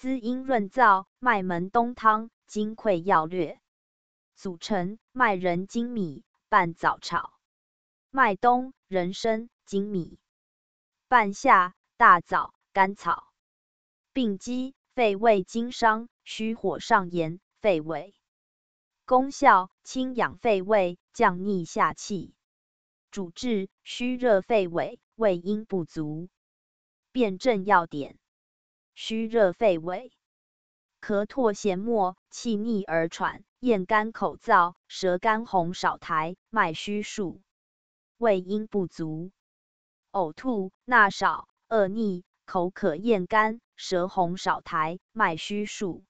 [0.00, 3.60] 滋阴润燥，麦门冬汤，金匮要略。
[4.34, 7.34] 组成：麦仁精米，半枣炒；
[8.08, 10.18] 麦冬、人参、精米，
[11.06, 13.30] 半夏、大枣、甘草，
[14.14, 18.14] 病机，肺胃经伤，虚火上炎，肺痿。
[19.04, 22.34] 功效：清养肺胃，降逆下气。
[23.10, 26.30] 主治：虚热肺痿，胃阴不足。
[27.12, 28.16] 辨证要点：
[29.02, 30.10] 虚热肺痿，
[31.00, 33.44] 咳唾涎沫，气逆而喘。
[33.58, 37.40] 咽干口燥，舌干红少苔，脉虚数，
[38.18, 39.30] 胃阴不足，
[40.12, 46.04] 呕吐，纳少，恶逆，口渴咽干，舌红少苔，脉虚数。